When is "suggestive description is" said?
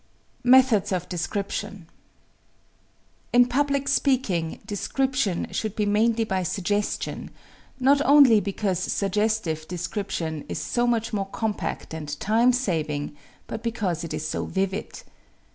8.79-10.57